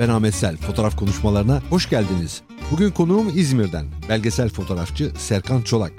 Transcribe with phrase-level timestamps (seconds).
[0.00, 0.56] Ben Ahmet Sel.
[0.56, 2.42] Fotoğraf konuşmalarına hoş geldiniz.
[2.70, 5.92] Bugün konuğum İzmir'den, belgesel fotoğrafçı Serkan Çolak.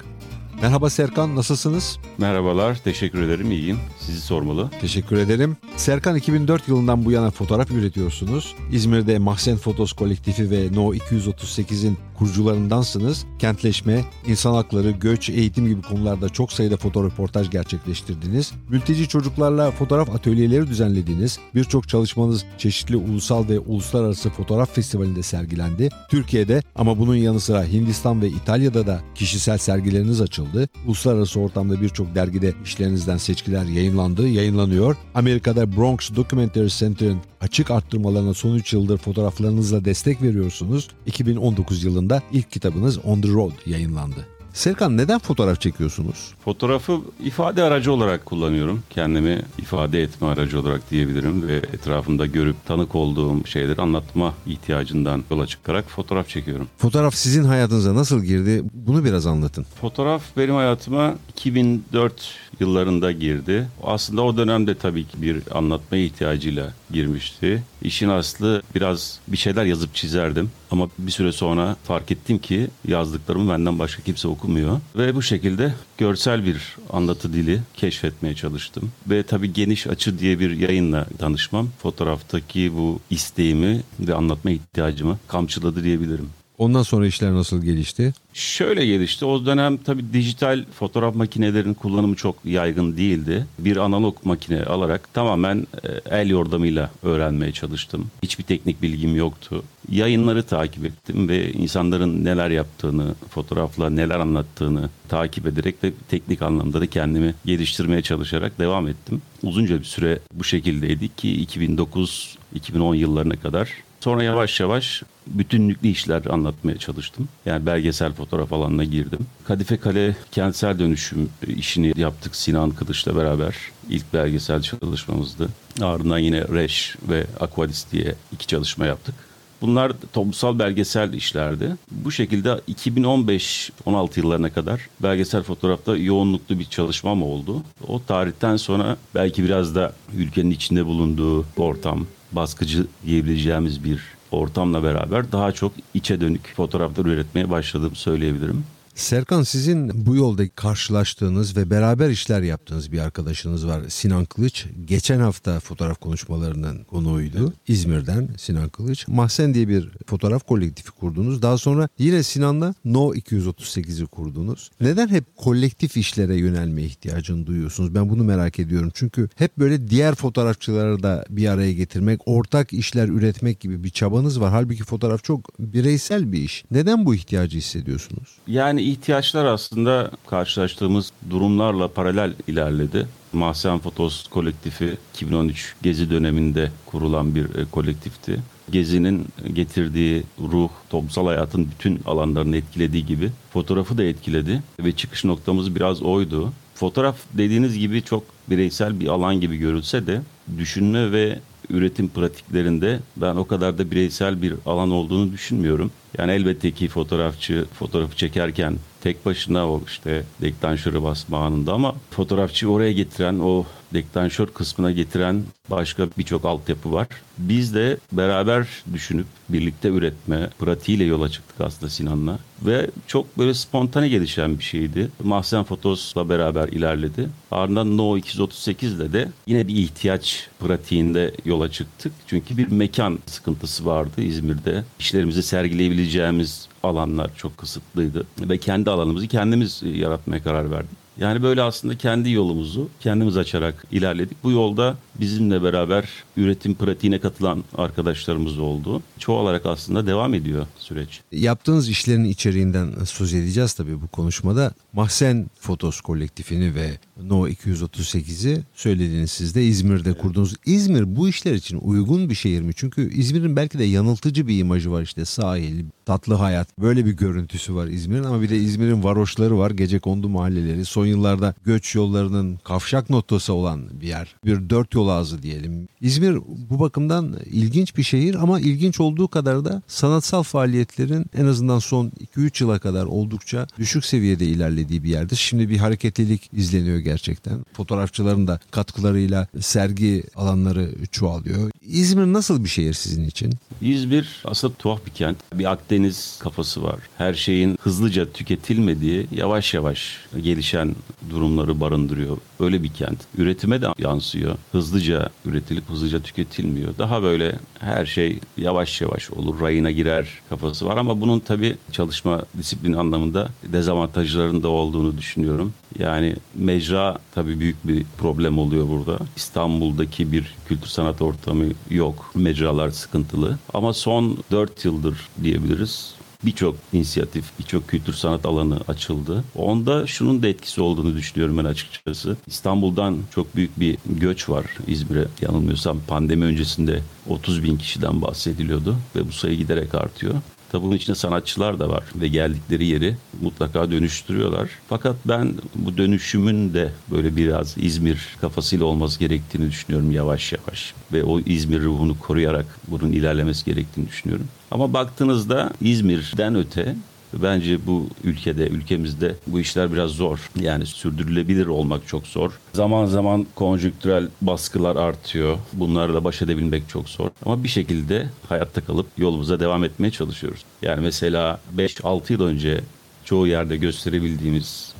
[0.62, 1.98] Merhaba Serkan, nasılsınız?
[2.18, 3.78] Merhabalar, teşekkür ederim, iyiyim.
[3.98, 4.70] Sizi sormalı.
[4.80, 5.56] Teşekkür ederim.
[5.76, 8.54] Serkan 2004 yılından bu yana fotoğraf üretiyorsunuz.
[8.72, 13.24] İzmir'de Mahsen Fotos Kolektifi ve No 238'in kurucularındansınız.
[13.38, 18.52] Kentleşme, insan hakları, göç, eğitim gibi konularda çok sayıda fotoreportaj gerçekleştirdiniz.
[18.68, 21.38] Mülteci çocuklarla fotoğraf atölyeleri düzenlediniz.
[21.54, 25.88] Birçok çalışmanız çeşitli ulusal ve uluslararası fotoğraf festivalinde sergilendi.
[26.10, 30.51] Türkiye'de ama bunun yanı sıra Hindistan ve İtalya'da da kişisel sergileriniz açıldı.
[30.86, 34.96] Uluslararası ortamda birçok dergide işlerinizden seçkiler yayınlandı, yayınlanıyor.
[35.14, 40.88] Amerika'da Bronx Documentary Center'ın açık arttırmalarına son 3 yıldır fotoğraflarınızla destek veriyorsunuz.
[41.06, 44.26] 2019 yılında ilk kitabınız On the Road yayınlandı.
[44.52, 46.34] Serkan neden fotoğraf çekiyorsunuz?
[46.44, 48.82] Fotoğrafı ifade aracı olarak kullanıyorum.
[48.90, 55.46] Kendimi ifade etme aracı olarak diyebilirim ve etrafımda görüp tanık olduğum şeyleri anlatma ihtiyacından yola
[55.46, 56.68] çıkarak fotoğraf çekiyorum.
[56.78, 58.62] Fotoğraf sizin hayatınıza nasıl girdi?
[58.74, 59.66] Bunu biraz anlatın.
[59.80, 63.68] Fotoğraf benim hayatıma 2004 yıllarında girdi.
[63.82, 67.62] Aslında o dönemde tabii ki bir anlatma ihtiyacıyla girmişti.
[67.82, 70.50] İşin aslı biraz bir şeyler yazıp çizerdim.
[70.70, 74.80] Ama bir süre sonra fark ettim ki yazdıklarımı benden başka kimse okumuyor.
[74.96, 78.92] Ve bu şekilde görsel bir anlatı dili keşfetmeye çalıştım.
[79.10, 85.84] Ve tabii geniş açı diye bir yayınla tanışmam fotoğraftaki bu isteğimi ve anlatma ihtiyacımı kamçıladı
[85.84, 86.28] diyebilirim.
[86.62, 88.14] Ondan sonra işler nasıl gelişti?
[88.34, 89.24] Şöyle gelişti.
[89.24, 93.46] O dönem tabii dijital fotoğraf makinelerinin kullanımı çok yaygın değildi.
[93.58, 98.10] Bir analog makine alarak tamamen e, el yordamıyla öğrenmeye çalıştım.
[98.22, 99.64] Hiçbir teknik bilgim yoktu.
[99.90, 106.80] Yayınları takip ettim ve insanların neler yaptığını, fotoğrafla neler anlattığını takip ederek ve teknik anlamda
[106.80, 109.22] da kendimi geliştirmeye çalışarak devam ettim.
[109.42, 113.68] Uzunca bir süre bu şekildeydik ki 2009-2010 yıllarına kadar
[114.04, 117.28] Sonra yavaş yavaş bütünlüklü işler anlatmaya çalıştım.
[117.46, 119.20] Yani belgesel fotoğraf alanına girdim.
[119.44, 123.56] Kadife Kale kentsel dönüşüm işini yaptık Sinan Kılıç'la beraber.
[123.88, 125.48] İlk belgesel çalışmamızdı.
[125.80, 129.14] Ardından yine Reş ve Aquadis diye iki çalışma yaptık.
[129.62, 131.76] Bunlar toplumsal belgesel işlerdi.
[131.90, 137.62] Bu şekilde 2015-16 yıllarına kadar belgesel fotoğrafta yoğunluklu bir çalışmam oldu.
[137.88, 144.00] O tarihten sonra belki biraz da ülkenin içinde bulunduğu ortam, baskıcı diyebileceğimiz bir
[144.34, 148.64] ortamla beraber daha çok içe dönük fotoğraflar üretmeye başladığımı söyleyebilirim.
[148.94, 154.66] Serkan sizin bu yolda karşılaştığınız ve beraber işler yaptığınız bir arkadaşınız var Sinan Kılıç.
[154.84, 157.38] Geçen hafta fotoğraf konuşmalarının konuğuydu.
[157.42, 157.52] Evet.
[157.68, 159.08] İzmir'den Sinan Kılıç.
[159.08, 161.42] Mahsen diye bir fotoğraf kolektifi kurdunuz.
[161.42, 164.70] Daha sonra yine Sinan'la No 238'i kurdunuz.
[164.80, 167.94] Neden hep kolektif işlere yönelme ihtiyacını duyuyorsunuz?
[167.94, 168.90] Ben bunu merak ediyorum.
[168.94, 174.40] Çünkü hep böyle diğer fotoğrafçıları da bir araya getirmek, ortak işler üretmek gibi bir çabanız
[174.40, 174.50] var.
[174.50, 176.64] Halbuki fotoğraf çok bireysel bir iş.
[176.70, 178.28] Neden bu ihtiyacı hissediyorsunuz?
[178.46, 183.06] Yani ihtiyaçlar aslında karşılaştığımız durumlarla paralel ilerledi.
[183.32, 188.40] Mahsen Fotos kolektifi 2013 Gezi döneminde kurulan bir e, kolektifti.
[188.70, 195.74] Gezi'nin getirdiği ruh, toplumsal hayatın bütün alanlarını etkilediği gibi fotoğrafı da etkiledi ve çıkış noktamız
[195.74, 196.52] biraz oydu.
[196.74, 200.20] Fotoğraf dediğiniz gibi çok bireysel bir alan gibi görülse de
[200.58, 201.38] düşünme ve
[201.70, 205.90] üretim pratiklerinde ben o kadar da bireysel bir alan olduğunu düşünmüyorum.
[206.18, 212.70] Yani elbette ki fotoğrafçı fotoğrafı çekerken tek başına o işte dektanşörü basma anında ama fotoğrafçı
[212.70, 213.64] oraya getiren o
[213.94, 217.08] dektanşör kısmına getiren başka birçok altyapı var.
[217.38, 222.38] Biz de beraber düşünüp birlikte üretme pratiğiyle yola çıktık aslında Sinan'la.
[222.62, 225.08] Ve çok böyle spontane gelişen bir şeydi.
[225.24, 227.28] Mahsen Fotos'la beraber ilerledi.
[227.50, 232.12] Ardından No 238'de de yine bir ihtiyaç pratiğinde yola çıktık.
[232.26, 234.84] Çünkü bir mekan sıkıntısı vardı İzmir'de.
[234.98, 238.26] İşlerimizi sergileyebileceğimiz alanlar çok kısıtlıydı.
[238.40, 241.01] Ve kendi alanımızı kendimiz yaratmaya karar verdik.
[241.18, 244.44] Yani böyle aslında kendi yolumuzu kendimiz açarak ilerledik.
[244.44, 249.02] Bu yolda bizimle beraber üretim pratiğine katılan arkadaşlarımız oldu.
[249.18, 251.20] Çoğalarak aslında devam ediyor süreç.
[251.32, 254.74] Yaptığınız işlerin içeriğinden söz edeceğiz tabii bu konuşmada.
[254.92, 256.90] Mahsen Fotos kolektifini ve
[257.22, 260.22] No 238'i söylediğiniz siz de İzmir'de evet.
[260.22, 260.54] kurdunuz.
[260.66, 262.72] İzmir bu işler için uygun bir şehir mi?
[262.76, 266.78] Çünkü İzmir'in belki de yanıltıcı bir imajı var işte sahil, tatlı hayat.
[266.78, 269.70] Böyle bir görüntüsü var İzmir'in ama bir de İzmir'in varoşları var.
[269.70, 270.84] Gece kondu mahalleleri.
[271.02, 274.34] Son yıllarda göç yollarının kavşak noktası olan bir yer.
[274.44, 275.88] Bir dört yol mütevazı diyelim.
[276.00, 276.38] İzmir
[276.70, 282.12] bu bakımdan ilginç bir şehir ama ilginç olduğu kadar da sanatsal faaliyetlerin en azından son
[282.36, 285.36] 2-3 yıla kadar oldukça düşük seviyede ilerlediği bir yerdir.
[285.36, 287.64] Şimdi bir hareketlilik izleniyor gerçekten.
[287.72, 291.70] Fotoğrafçıların da katkılarıyla sergi alanları çoğalıyor.
[291.82, 293.52] İzmir nasıl bir şehir sizin için?
[293.80, 295.36] İzmir aslında tuhaf bir kent.
[295.54, 297.00] Bir Akdeniz kafası var.
[297.18, 300.91] Her şeyin hızlıca tüketilmediği, yavaş yavaş gelişen
[301.30, 302.36] durumları barındırıyor.
[302.60, 303.18] Öyle bir kent.
[303.38, 304.56] Üretime de yansıyor.
[304.72, 306.98] Hızlıca üretilip hızlıca tüketilmiyor.
[306.98, 312.42] Daha böyle her şey yavaş yavaş olur, rayına girer kafası var ama bunun tabii çalışma
[312.58, 315.72] disiplini anlamında dezavantajlarında olduğunu düşünüyorum.
[315.98, 319.18] Yani mecra tabii büyük bir problem oluyor burada.
[319.36, 322.30] İstanbul'daki bir kültür sanat ortamı yok.
[322.34, 323.58] Mecralar sıkıntılı.
[323.74, 329.44] Ama son 4 yıldır diyebiliriz birçok inisiyatif, birçok kültür sanat alanı açıldı.
[329.54, 332.36] Onda şunun da etkisi olduğunu düşünüyorum ben açıkçası.
[332.46, 335.24] İstanbul'dan çok büyük bir göç var İzmir'e.
[335.40, 340.34] Yanılmıyorsam pandemi öncesinde 30 bin kişiden bahsediliyordu ve bu sayı giderek artıyor.
[340.72, 344.70] Tabi bunun içinde sanatçılar da var ve geldikleri yeri mutlaka dönüştürüyorlar.
[344.88, 350.94] Fakat ben bu dönüşümün de böyle biraz İzmir kafasıyla olması gerektiğini düşünüyorum yavaş yavaş.
[351.12, 354.48] Ve o İzmir ruhunu koruyarak bunun ilerlemesi gerektiğini düşünüyorum.
[354.70, 356.96] Ama baktığınızda İzmir'den öte
[357.34, 360.50] Bence bu ülkede, ülkemizde bu işler biraz zor.
[360.60, 362.52] Yani sürdürülebilir olmak çok zor.
[362.72, 365.58] Zaman zaman konjüktürel baskılar artıyor.
[365.72, 367.28] Bunlarla baş edebilmek çok zor.
[367.46, 370.64] Ama bir şekilde hayatta kalıp yolumuza devam etmeye çalışıyoruz.
[370.82, 372.80] Yani mesela 5-6 yıl önce
[373.24, 374.94] çoğu yerde gösterebildiğimiz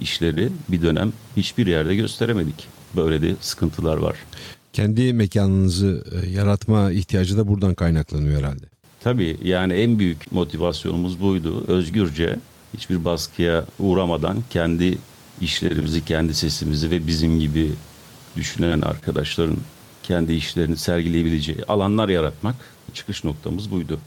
[0.00, 2.68] işleri bir dönem hiçbir yerde gösteremedik.
[2.96, 4.16] Böyle de sıkıntılar var.
[4.72, 8.66] Kendi mekanınızı e, yaratma ihtiyacı da buradan kaynaklanıyor herhalde.
[9.06, 11.64] Tabii yani en büyük motivasyonumuz buydu.
[11.68, 12.38] Özgürce
[12.74, 14.98] hiçbir baskıya uğramadan kendi
[15.40, 17.72] işlerimizi, kendi sesimizi ve bizim gibi
[18.36, 19.56] düşünen arkadaşların
[20.02, 22.54] kendi işlerini sergileyebileceği alanlar yaratmak
[22.94, 23.98] çıkış noktamız buydu.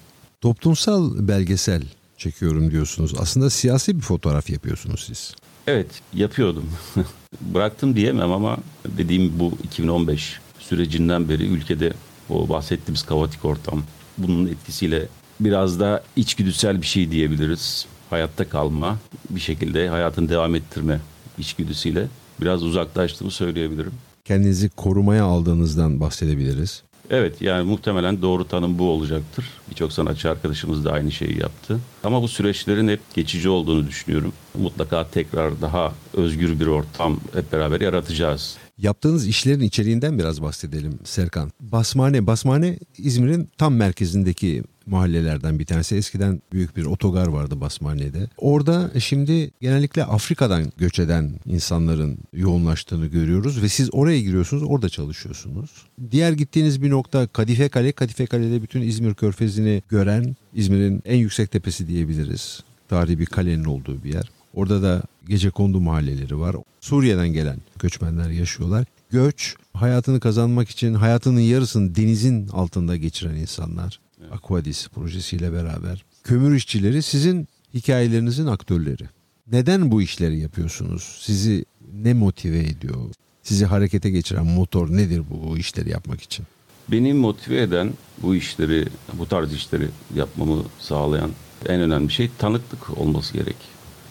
[0.41, 1.83] Toplumsal belgesel
[2.17, 3.13] çekiyorum diyorsunuz.
[3.19, 5.35] Aslında siyasi bir fotoğraf yapıyorsunuz siz.
[5.67, 6.69] Evet yapıyordum.
[7.41, 11.93] Bıraktım diyemem ama dediğim bu 2015 sürecinden beri ülkede
[12.29, 13.83] o bahsettiğimiz kaotik ortam,
[14.19, 15.07] bunun etkisiyle
[15.39, 17.85] biraz da içgüdüsel bir şey diyebiliriz.
[18.09, 18.97] Hayatta kalma,
[19.29, 20.99] bir şekilde hayatını devam ettirme
[21.37, 22.07] içgüdüsüyle
[22.41, 23.91] biraz uzaklaştığımı söyleyebilirim.
[24.25, 26.83] Kendinizi korumaya aldığınızdan bahsedebiliriz.
[27.09, 29.45] Evet yani muhtemelen doğru tanım bu olacaktır.
[29.69, 31.79] Birçok sanatçı arkadaşımız da aynı şeyi yaptı.
[32.03, 34.33] Ama bu süreçlerin hep geçici olduğunu düşünüyorum.
[34.57, 38.57] Mutlaka tekrar daha özgür bir ortam hep beraber yaratacağız.
[38.81, 41.51] Yaptığınız işlerin içeriğinden biraz bahsedelim Serkan.
[41.59, 45.95] Basmane, Basmane İzmir'in tam merkezindeki mahallelerden bir tanesi.
[45.95, 48.29] Eskiden büyük bir otogar vardı Basmane'de.
[48.37, 55.69] Orada şimdi genellikle Afrika'dan göç eden insanların yoğunlaştığını görüyoruz ve siz oraya giriyorsunuz, orada çalışıyorsunuz.
[56.11, 57.91] Diğer gittiğiniz bir nokta Kadife Kale.
[57.91, 62.63] Kadife Kale'de bütün İzmir Körfezi'ni gören İzmir'in en yüksek tepesi diyebiliriz.
[62.87, 64.38] Tarihi bir kalenin olduğu bir yer.
[64.53, 66.55] Orada da gece kondu mahalleleri var.
[66.81, 68.85] Suriye'den gelen göçmenler yaşıyorlar.
[69.09, 73.99] Göç hayatını kazanmak için hayatının yarısını denizin altında geçiren insanlar.
[74.21, 74.33] Evet.
[74.33, 76.05] Aquadis projesiyle beraber.
[76.23, 79.03] Kömür işçileri sizin hikayelerinizin aktörleri.
[79.51, 81.19] Neden bu işleri yapıyorsunuz?
[81.21, 82.97] Sizi ne motive ediyor?
[83.43, 86.45] Sizi harekete geçiren motor nedir bu işleri yapmak için?
[86.91, 91.31] Beni motive eden bu işleri, bu tarz işleri yapmamı sağlayan
[91.65, 93.55] en önemli şey tanıklık olması gerek.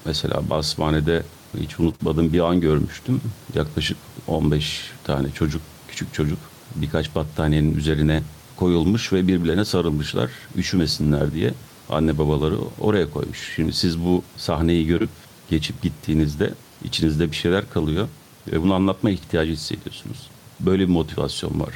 [0.08, 1.22] Mesela Basmane'de
[1.60, 3.20] hiç unutmadığım bir an görmüştüm.
[3.54, 3.96] Yaklaşık
[4.26, 6.38] 15 tane çocuk, küçük çocuk
[6.76, 8.22] birkaç battaniyenin üzerine
[8.56, 11.54] koyulmuş ve birbirlerine sarılmışlar üşümesinler diye
[11.90, 13.52] anne babaları oraya koymuş.
[13.56, 15.10] Şimdi siz bu sahneyi görüp
[15.50, 18.08] geçip gittiğinizde içinizde bir şeyler kalıyor
[18.52, 20.30] ve bunu anlatma ihtiyacı hissediyorsunuz.
[20.60, 21.74] Böyle bir motivasyon var.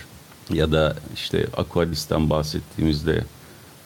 [0.50, 3.24] Ya da işte Aquadis'ten bahsettiğimizde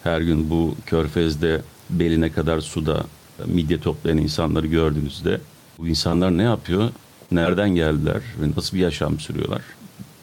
[0.03, 3.05] her gün bu körfezde beline kadar suda
[3.47, 5.41] midye toplayan insanları gördüğünüzde
[5.79, 6.91] bu insanlar ne yapıyor?
[7.33, 9.63] Nereden geldiler ve nasıl bir yaşam sürüyorlar?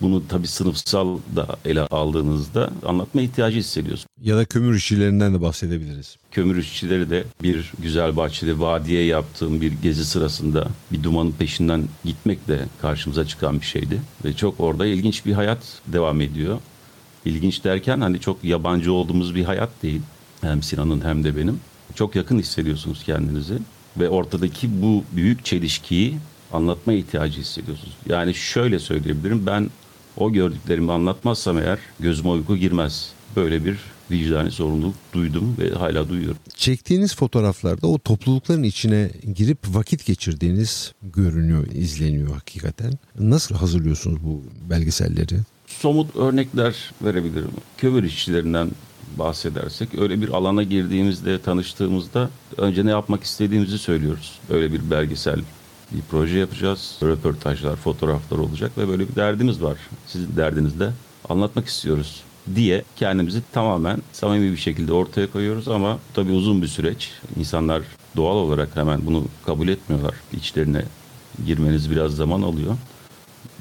[0.01, 4.07] Bunu tabii sınıfsal da ele aldığınızda anlatma ihtiyacı hissediyorsun.
[4.21, 6.17] Ya da kömür işçilerinden de bahsedebiliriz.
[6.31, 12.47] Kömür işçileri de bir güzel bahçede vadiye yaptığım bir gezi sırasında bir dumanın peşinden gitmek
[12.47, 14.01] de karşımıza çıkan bir şeydi.
[14.25, 16.59] Ve çok orada ilginç bir hayat devam ediyor.
[17.25, 20.01] İlginç derken hani çok yabancı olduğumuz bir hayat değil.
[20.41, 21.59] Hem Sinan'ın hem de benim.
[21.95, 23.57] Çok yakın hissediyorsunuz kendinizi
[23.97, 26.17] ve ortadaki bu büyük çelişkiyi
[26.53, 27.97] anlatma ihtiyacı hissediyorsunuz.
[28.09, 29.69] Yani şöyle söyleyebilirim ben
[30.17, 33.11] o gördüklerimi anlatmazsam eğer gözüme uyku girmez.
[33.35, 33.77] Böyle bir
[34.11, 36.37] vicdani sorumluluk duydum ve hala duyuyorum.
[36.55, 42.93] Çektiğiniz fotoğraflarda o toplulukların içine girip vakit geçirdiğiniz görünüyor, izleniyor hakikaten.
[43.19, 45.35] Nasıl hazırlıyorsunuz bu belgeselleri?
[45.81, 47.51] somut örnekler verebilirim.
[47.77, 48.71] Kömür işçilerinden
[49.19, 54.39] bahsedersek öyle bir alana girdiğimizde, tanıştığımızda önce ne yapmak istediğimizi söylüyoruz.
[54.49, 55.39] Böyle bir belgesel
[55.91, 56.99] bir proje yapacağız.
[57.03, 59.77] Röportajlar, fotoğraflar olacak ve böyle bir derdimiz var.
[60.07, 60.91] Sizin derdinizde
[61.29, 62.23] anlatmak istiyoruz
[62.55, 67.11] diye kendimizi tamamen samimi bir şekilde ortaya koyuyoruz ama tabii uzun bir süreç.
[67.37, 67.83] İnsanlar
[68.15, 70.15] doğal olarak hemen bunu kabul etmiyorlar.
[70.33, 70.85] İçlerine
[71.45, 72.75] girmeniz biraz zaman alıyor.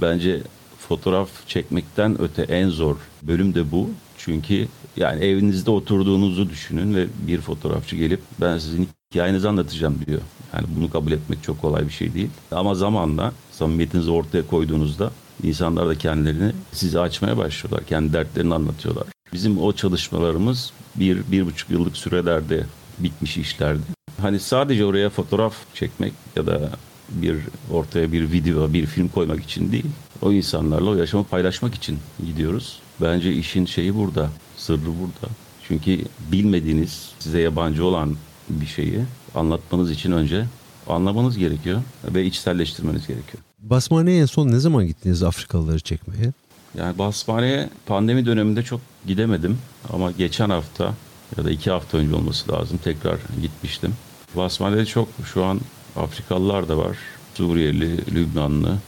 [0.01, 0.43] Bence
[0.79, 3.91] fotoğraf çekmekten öte en zor bölüm de bu.
[4.25, 10.21] Çünkü yani evinizde oturduğunuzu düşünün ve bir fotoğrafçı gelip ben sizin hikayenizi anlatacağım diyor.
[10.55, 12.31] Yani bunu kabul etmek çok kolay bir şey değil.
[12.51, 15.11] Ama zamanla samimiyetinizi ortaya koyduğunuzda
[15.43, 17.87] insanlar da kendilerini size açmaya başlıyorlar.
[17.87, 19.05] Kendi dertlerini anlatıyorlar.
[19.33, 22.67] Bizim o çalışmalarımız bir, bir buçuk yıllık sürelerde
[22.99, 23.83] bitmiş işlerdi.
[24.21, 26.71] Hani sadece oraya fotoğraf çekmek ya da
[27.09, 27.37] bir
[27.71, 29.87] ortaya bir video, bir film koymak için değil.
[30.23, 32.79] O insanlarla o yaşamı paylaşmak için gidiyoruz.
[33.01, 35.33] Bence işin şeyi burada, sırrı burada.
[35.69, 35.99] Çünkü
[36.33, 38.17] bilmediğiniz, size yabancı olan
[38.49, 39.01] bir şeyi
[39.35, 40.45] anlatmanız için önce
[40.89, 43.43] anlamanız gerekiyor ve içselleştirmeniz gerekiyor.
[43.59, 46.33] Basmane'ye en son ne zaman gittiniz Afrikalıları çekmeye?
[46.79, 49.59] Yani Basmane'ye pandemi döneminde çok gidemedim
[49.93, 50.95] ama geçen hafta
[51.37, 53.95] ya da iki hafta önce olması lazım tekrar gitmiştim.
[54.37, 55.61] Basmane'de çok şu an
[55.97, 56.97] Afrikalılar da var.
[57.35, 58.79] Suriyeli, Lübnanlı,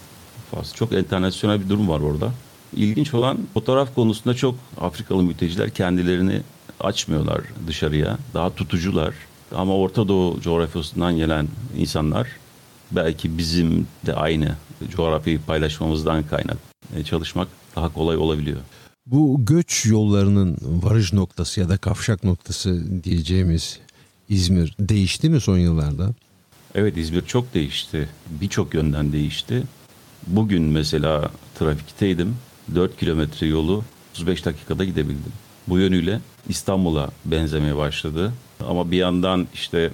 [0.51, 0.75] Fas.
[0.75, 2.33] Çok internasyonel bir durum var orada.
[2.77, 6.41] İlginç olan fotoğraf konusunda çok Afrikalı mülteciler kendilerini
[6.81, 8.19] açmıyorlar dışarıya.
[8.35, 9.15] Daha tutucular.
[9.55, 12.29] Ama Orta Doğu coğrafyasından gelen insanlar
[12.93, 14.57] belki bizim de aynı
[14.91, 16.57] coğrafyayı paylaşmamızdan kaynak
[17.05, 18.61] çalışmak daha kolay olabiliyor.
[19.07, 23.81] Bu göç yollarının varış noktası ya da kavşak noktası diyeceğimiz
[24.29, 26.15] İzmir değişti mi son yıllarda?
[26.75, 28.09] Evet İzmir çok değişti.
[28.41, 29.63] Birçok yönden değişti.
[30.27, 32.37] Bugün mesela trafikteydim.
[32.75, 35.33] 4 kilometre yolu 35 dakikada gidebildim.
[35.69, 38.33] Bu yönüyle İstanbul'a benzemeye başladı.
[38.69, 39.91] Ama bir yandan işte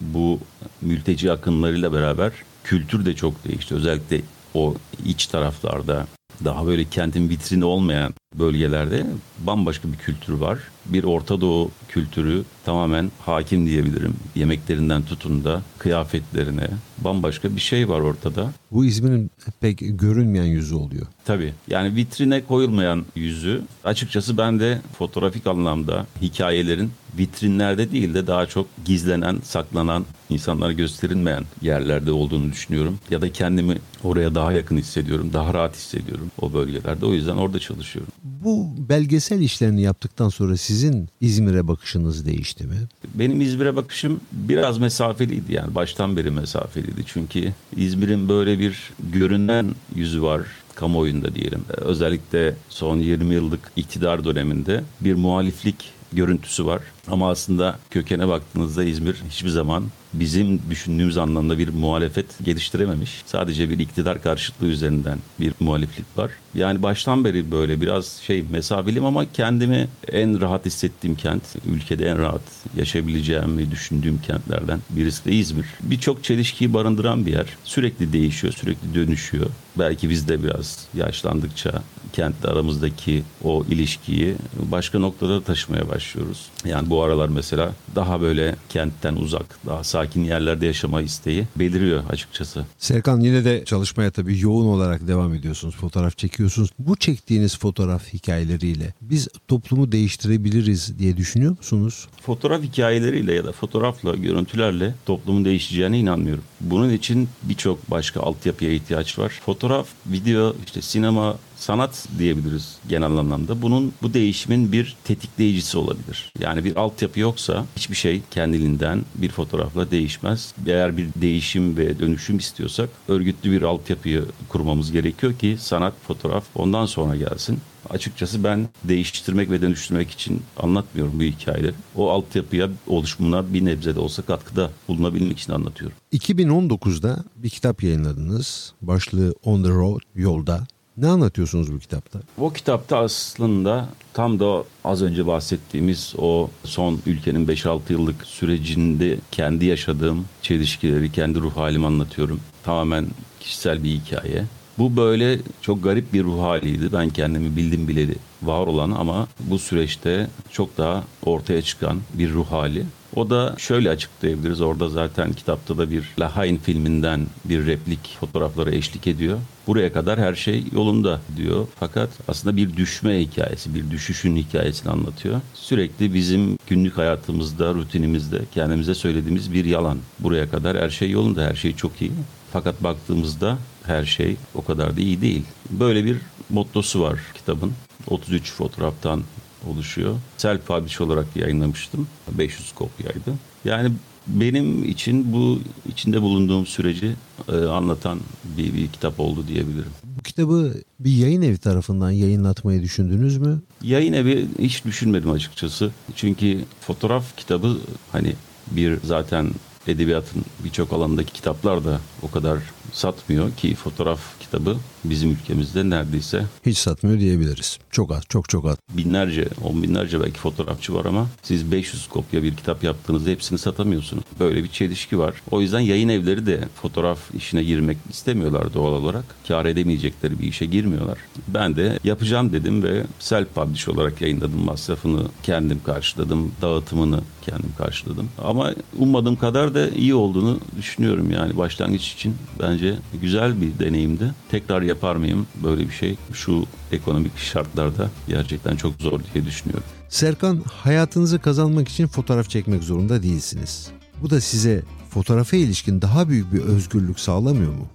[0.00, 0.40] bu
[0.80, 2.32] mülteci akınlarıyla beraber
[2.64, 3.74] kültür de çok değişti.
[3.74, 4.20] Özellikle
[4.54, 4.74] o
[5.04, 6.06] iç taraflarda
[6.44, 9.06] daha böyle kentin vitrini olmayan bölgelerde
[9.38, 10.58] bambaşka bir kültür var.
[10.86, 14.14] Bir Orta Doğu kültürü tamamen hakim diyebilirim.
[14.34, 18.52] Yemeklerinden tutun da kıyafetlerine bambaşka bir şey var ortada.
[18.70, 21.06] Bu İzmir'in pek görünmeyen yüzü oluyor.
[21.24, 28.46] Tabii yani vitrine koyulmayan yüzü açıkçası ben de fotoğrafik anlamda hikayelerin vitrinlerde değil de daha
[28.46, 32.98] çok gizlenen, saklanan, insanlara gösterilmeyen yerlerde olduğunu düşünüyorum.
[33.10, 37.06] Ya da kendimi oraya daha yakın hissediyorum, daha rahat hissediyorum o bölgelerde.
[37.06, 38.12] O yüzden orada çalışıyorum.
[38.24, 42.76] Bu belgesel işlerini yaptıktan sonra sizin İzmir'e bakışınız değişti mi?
[43.14, 47.02] Benim İzmir'e bakışım biraz mesafeliydi yani baştan beri mesafeliydi.
[47.06, 50.42] Çünkü İzmir'in böyle bir görünen yüzü var
[50.74, 51.64] kamuoyunda diyelim.
[51.76, 56.82] Özellikle son 20 yıllık iktidar döneminde bir muhaliflik görüntüsü var.
[57.08, 63.22] Ama aslında kökene baktığınızda İzmir hiçbir zaman bizim düşündüğümüz anlamda bir muhalefet geliştirememiş.
[63.26, 66.30] Sadece bir iktidar karşıtlığı üzerinden bir muhaliflik var.
[66.54, 72.18] Yani baştan beri böyle biraz şey mesafeliyim ama kendimi en rahat hissettiğim kent, ülkede en
[72.18, 72.42] rahat
[72.76, 75.66] yaşayabileceğimi düşündüğüm kentlerden birisi de İzmir.
[75.82, 77.46] Birçok çelişkiyi barındıran bir yer.
[77.64, 79.46] Sürekli değişiyor, sürekli dönüşüyor.
[79.78, 84.34] Belki biz de biraz yaşlandıkça kentle aramızdaki o ilişkiyi
[84.70, 86.48] başka noktada taşımaya başlıyoruz.
[86.64, 92.66] Yani bu aralar mesela daha böyle kentten uzak, daha sakin yerlerde yaşama isteği beliriyor açıkçası.
[92.78, 95.76] Serkan yine de çalışmaya tabii yoğun olarak devam ediyorsunuz.
[95.76, 96.70] Fotoğraf çekiyorsunuz.
[96.78, 102.08] Bu çektiğiniz fotoğraf hikayeleriyle biz toplumu değiştirebiliriz diye düşünüyor musunuz?
[102.22, 106.44] Fotoğraf hikayeleriyle ya da fotoğrafla, görüntülerle toplumun değişeceğine inanmıyorum.
[106.60, 109.40] Bunun için birçok başka altyapıya ihtiyaç var.
[109.46, 113.62] Fotoğraf, video, işte sinema, sanat diyebiliriz genel anlamda.
[113.62, 116.32] Bunun bu değişimin bir tetikleyicisi olabilir.
[116.40, 120.54] Yani bir altyapı yoksa hiçbir şey kendiliğinden bir fotoğrafla değişmez.
[120.66, 126.86] Eğer bir değişim ve dönüşüm istiyorsak örgütlü bir altyapıyı kurmamız gerekiyor ki sanat, fotoğraf ondan
[126.86, 127.58] sonra gelsin.
[127.90, 131.74] Açıkçası ben değiştirmek ve dönüştürmek için anlatmıyorum bu hikayeleri.
[131.96, 135.96] O altyapıya oluşumuna bir nebze de olsa katkıda bulunabilmek için anlatıyorum.
[136.12, 138.72] 2019'da bir kitap yayınladınız.
[138.82, 140.66] Başlığı On the Road, Yolda.
[140.96, 142.20] Ne anlatıyorsunuz bu kitapta?
[142.38, 149.64] O kitapta aslında tam da az önce bahsettiğimiz o son ülkenin 5-6 yıllık sürecinde kendi
[149.64, 152.40] yaşadığım çelişkileri, kendi ruh halimi anlatıyorum.
[152.64, 153.06] Tamamen
[153.40, 154.44] kişisel bir hikaye.
[154.78, 156.92] Bu böyle çok garip bir ruh haliydi.
[156.92, 162.46] Ben kendimi bildim bileli var olan ama bu süreçte çok daha ortaya çıkan bir ruh
[162.46, 162.84] hali.
[163.16, 164.60] O da şöyle açıklayabiliriz.
[164.60, 169.38] Orada zaten kitapta da bir Lahain filminden bir replik fotoğrafları eşlik ediyor.
[169.66, 171.66] Buraya kadar her şey yolunda diyor.
[171.80, 175.40] Fakat aslında bir düşme hikayesi, bir düşüşün hikayesini anlatıyor.
[175.54, 179.98] Sürekli bizim günlük hayatımızda, rutinimizde kendimize söylediğimiz bir yalan.
[180.18, 182.12] Buraya kadar her şey yolunda, her şey çok iyi.
[182.52, 185.42] Fakat baktığımızda her şey o kadar da iyi değil.
[185.70, 186.16] Böyle bir
[186.50, 187.72] mottosu var kitabın.
[188.08, 189.22] 33 fotoğraftan
[189.66, 190.14] oluşuyor.
[190.36, 192.06] Self publish olarak yayınlamıştım.
[192.38, 193.34] 500 kopyaydı.
[193.64, 193.92] Yani
[194.26, 197.12] benim için bu içinde bulunduğum süreci
[197.48, 198.18] e, anlatan
[198.56, 199.90] bir, bir kitap oldu diyebilirim.
[200.04, 203.60] Bu kitabı bir yayın evi tarafından yayınlatmayı düşündünüz mü?
[203.82, 205.90] Yayın evi hiç düşünmedim açıkçası.
[206.16, 207.76] Çünkü fotoğraf kitabı
[208.12, 208.34] hani
[208.70, 209.50] bir zaten
[209.88, 212.58] edebiyatın birçok alandaki kitaplar da o kadar
[212.92, 217.78] satmıyor ki fotoğraf kitabı bizim ülkemizde neredeyse Hiç satmıyor diyebiliriz.
[217.90, 218.76] Çok az, çok çok az.
[218.96, 224.24] binlerce, on binlerce belki fotoğrafçı var ama siz 500 kopya bir kitap yaptığınızda hepsini satamıyorsunuz.
[224.40, 225.34] Böyle bir çelişki var.
[225.50, 229.24] O yüzden yayın evleri de fotoğraf işine girmek istemiyorlar doğal olarak.
[229.48, 231.18] Kar edemeyecekleri bir işe girmiyorlar.
[231.48, 234.64] Ben de yapacağım dedim ve self publish olarak yayınladım.
[234.64, 236.52] Masrafını kendim karşıladım.
[236.62, 238.28] Dağıtımını kendim karşıladım.
[238.44, 242.34] Ama ummadığım kadar da iyi olduğunu düşünüyorum yani başlangıç için
[242.82, 244.34] bence güzel bir deneyimdi.
[244.50, 246.16] Tekrar yapar mıyım böyle bir şey?
[246.32, 249.84] Şu ekonomik şartlarda gerçekten çok zor diye düşünüyorum.
[250.08, 253.90] Serkan, hayatınızı kazanmak için fotoğraf çekmek zorunda değilsiniz.
[254.22, 257.86] Bu da size fotoğrafa ilişkin daha büyük bir özgürlük sağlamıyor mu?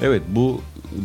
[0.00, 0.60] Evet bu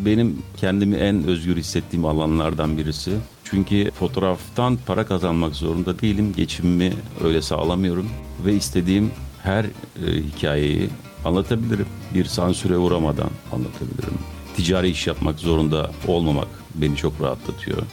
[0.06, 3.12] benim kendimi en özgür hissettiğim alanlardan birisi.
[3.44, 6.34] Çünkü fotoğraftan para kazanmak zorunda değilim.
[6.38, 8.10] Geçimimi öyle sağlamıyorum
[8.46, 9.12] ve istediğim
[9.44, 9.70] her e,
[10.36, 10.89] hikayeyi
[11.28, 11.86] anlatabilirim.
[12.14, 14.18] Bir sansüre uğramadan anlatabilirim.
[14.56, 17.84] Ticari iş yapmak zorunda olmamak beni çok rahatlatıyor.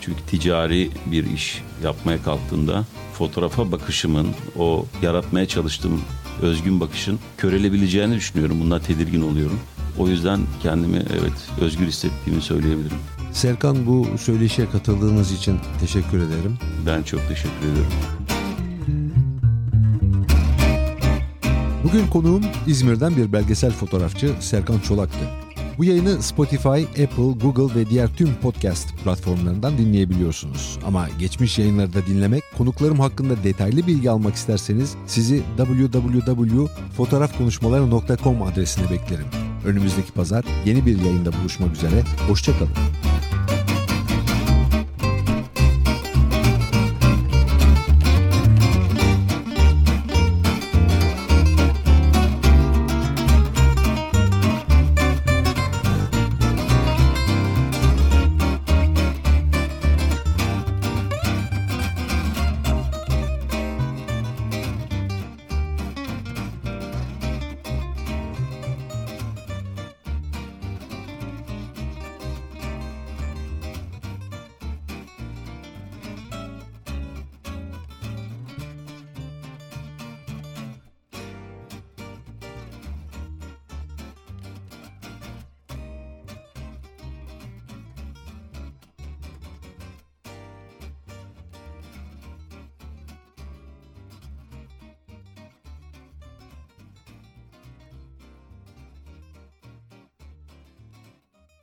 [0.00, 6.00] Çünkü ticari bir iş yapmaya kalktığında fotoğrafa bakışımın, o yaratmaya çalıştığım
[6.42, 8.60] özgün bakışın körelebileceğini düşünüyorum.
[8.60, 9.60] Bundan tedirgin oluyorum.
[9.98, 12.96] O yüzden kendimi evet özgür hissettiğimi söyleyebilirim.
[13.32, 16.58] Serkan bu söyleşiye katıldığınız için teşekkür ederim.
[16.86, 18.19] Ben çok teşekkür ederim.
[21.92, 25.18] Bugün konuğum İzmir'den bir belgesel fotoğrafçı Serkan Çolak'tı.
[25.78, 30.78] Bu yayını Spotify, Apple, Google ve diğer tüm podcast platformlarından dinleyebiliyorsunuz.
[30.86, 39.26] Ama geçmiş yayınları da dinlemek, konuklarım hakkında detaylı bilgi almak isterseniz sizi www.fotoğrafkonuşmaları.com adresine beklerim.
[39.64, 42.72] Önümüzdeki pazar yeni bir yayında buluşmak üzere, hoşçakalın.